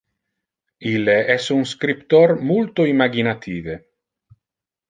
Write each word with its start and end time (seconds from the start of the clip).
Ille 0.91 1.17
es 1.33 1.49
un 1.57 1.61
scriptor 1.73 2.35
multo 2.53 2.89
imaginative. 2.95 3.81